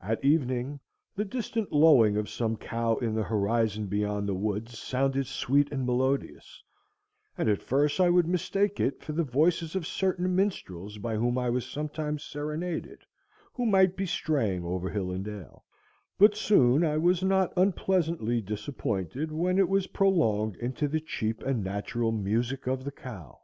At 0.00 0.24
evening, 0.24 0.78
the 1.16 1.24
distant 1.24 1.72
lowing 1.72 2.16
of 2.16 2.28
some 2.28 2.56
cow 2.56 2.98
in 2.98 3.16
the 3.16 3.24
horizon 3.24 3.86
beyond 3.86 4.28
the 4.28 4.34
woods 4.36 4.78
sounded 4.78 5.26
sweet 5.26 5.72
and 5.72 5.84
melodious, 5.84 6.62
and 7.36 7.48
at 7.48 7.60
first 7.60 7.98
I 7.98 8.08
would 8.08 8.28
mistake 8.28 8.78
it 8.78 9.02
for 9.02 9.10
the 9.10 9.24
voices 9.24 9.74
of 9.74 9.84
certain 9.84 10.36
minstrels 10.36 10.98
by 10.98 11.16
whom 11.16 11.38
I 11.38 11.50
was 11.50 11.66
sometimes 11.66 12.22
serenaded, 12.22 13.00
who 13.52 13.66
might 13.66 13.96
be 13.96 14.06
straying 14.06 14.64
over 14.64 14.88
hill 14.88 15.10
and 15.10 15.24
dale; 15.24 15.64
but 16.18 16.36
soon 16.36 16.84
I 16.84 16.96
was 16.98 17.24
not 17.24 17.52
unpleasantly 17.56 18.40
disappointed 18.42 19.32
when 19.32 19.58
it 19.58 19.68
was 19.68 19.88
prolonged 19.88 20.54
into 20.58 20.86
the 20.86 21.00
cheap 21.00 21.42
and 21.42 21.64
natural 21.64 22.12
music 22.12 22.68
of 22.68 22.84
the 22.84 22.92
cow. 22.92 23.40